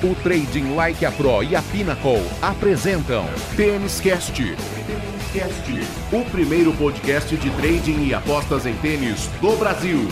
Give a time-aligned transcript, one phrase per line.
[0.00, 4.40] O Trading Like a Pro e a Pinnacle apresentam Tênis Cast.
[6.12, 10.06] O primeiro podcast de trading e apostas em tênis do Brasil.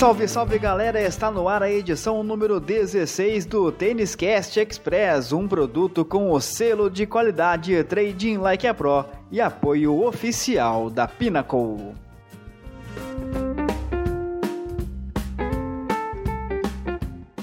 [0.00, 0.98] Salve, salve galera!
[0.98, 6.40] Está no ar a edição número 16 do Tênis Cast Express, um produto com o
[6.40, 11.92] selo de qualidade Trading Like a Pro e apoio oficial da Pinnacle.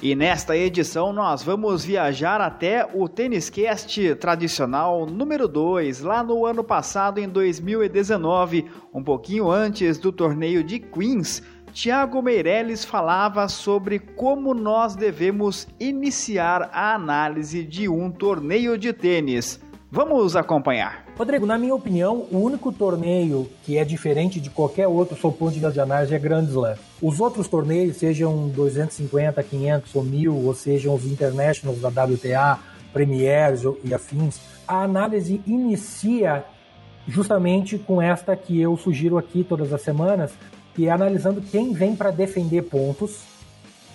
[0.02, 6.44] E nesta edição nós vamos viajar até o Tênis Cast tradicional número 2, lá no
[6.44, 11.44] ano passado em 2019, um pouquinho antes do torneio de Queens
[11.78, 19.60] Tiago Meirelles falava sobre como nós devemos iniciar a análise de um torneio de tênis.
[19.92, 21.06] Vamos acompanhar.
[21.16, 25.60] Rodrigo, na minha opinião, o único torneio que é diferente de qualquer outro sob ponto
[25.60, 26.76] de análise é Grand Slam.
[27.00, 32.58] Os outros torneios, sejam 250, 500 ou 1000, ou sejam os internationals da WTA,
[32.92, 36.44] Premiers e afins, a análise inicia
[37.08, 40.34] justamente com esta que eu sugiro aqui todas as semanas,
[40.78, 43.22] que é analisando quem vem para defender pontos,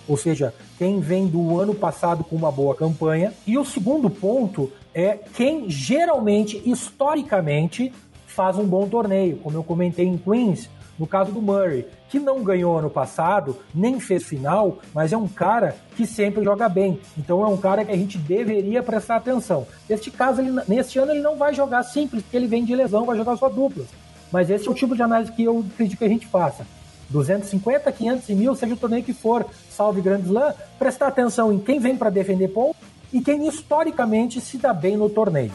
[0.05, 3.31] ou seja, quem vem do ano passado com uma boa campanha.
[3.47, 7.93] E o segundo ponto é quem geralmente, historicamente,
[8.27, 12.43] faz um bom torneio, como eu comentei em Queens, no caso do Murray, que não
[12.43, 16.99] ganhou ano passado, nem fez final, mas é um cara que sempre joga bem.
[17.17, 19.65] Então é um cara que a gente deveria prestar atenção.
[19.89, 23.05] Neste caso, ele, neste ano ele não vai jogar simples, porque ele vem de lesão,
[23.05, 23.87] vai jogar só duplas.
[24.33, 26.65] Mas esse é o tipo de análise que eu acredito que a gente faça.
[27.11, 31.59] 250, 500 e mil, seja o torneio que for, salve Grand Slam, prestar atenção em
[31.59, 32.75] quem vem para defender ponto
[33.13, 35.51] e quem historicamente se dá bem no torneio.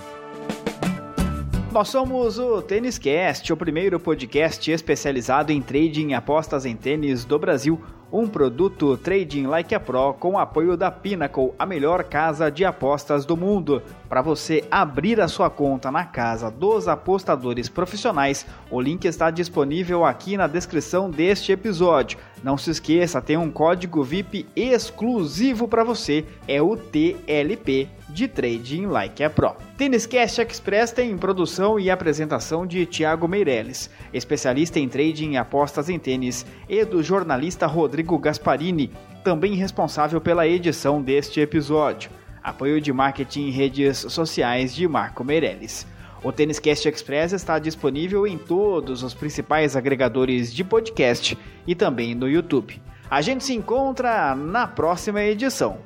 [1.71, 7.27] Nós somos o Tênis Cast, o primeiro podcast especializado em trading e apostas em tênis
[7.27, 7.79] do Brasil
[8.11, 13.27] um produto Trading Like a Pro com apoio da Pinnacle, a melhor casa de apostas
[13.27, 13.83] do mundo.
[14.09, 20.05] Para você abrir a sua conta na casa dos apostadores profissionais, o link está disponível
[20.07, 22.19] aqui na descrição deste episódio.
[22.43, 28.87] Não se esqueça, tem um código VIP exclusivo para você, é o TLP de Trading
[28.87, 29.57] Like a Pro.
[29.77, 35.89] Tênis Cast Express tem produção e apresentação de Thiago Meirelles, especialista em trading e apostas
[35.89, 38.91] em tênis, e do jornalista Rodrigo Gasparini,
[39.23, 42.11] também responsável pela edição deste episódio.
[42.43, 45.87] Apoio de marketing e redes sociais de Marco Meirelles.
[46.23, 52.15] O Tênis Cast Express está disponível em todos os principais agregadores de podcast e também
[52.15, 52.81] no YouTube.
[53.11, 55.79] A gente se encontra na próxima edição.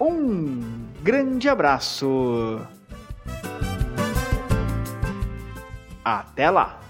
[0.00, 2.60] Um grande abraço!
[6.04, 6.80] Até lá!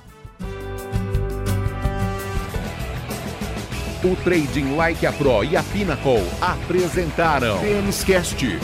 [4.03, 8.59] O Trading Like a Pro e a Pinnacle apresentaram Tênis Cast.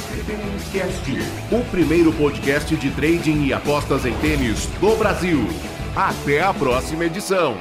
[1.50, 5.46] O primeiro podcast de trading e apostas em tênis do Brasil.
[5.94, 7.58] Até a próxima edição.